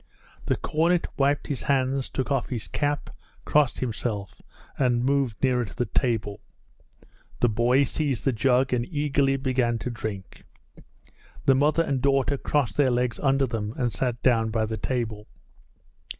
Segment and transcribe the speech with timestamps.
[0.47, 3.11] The cornet wiped his hands, took off his cap,
[3.45, 4.41] crossed himself,
[4.75, 6.39] and moved nearer to the table.
[7.39, 10.43] The boy seized the jug and eagerly began to drink.
[11.45, 15.27] The mother and daughter crossed their legs under them and sat down by the table.